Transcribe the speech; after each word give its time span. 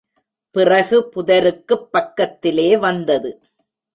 பிறகு 0.55 1.09
புதருக்குப் 1.15 1.91
பக்கத்திலே 1.91 2.77
வந்தது. 2.77 3.31